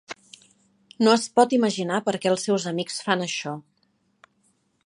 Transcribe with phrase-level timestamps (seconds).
[1.07, 3.55] No es pot imaginar perquè els seus amics fan això.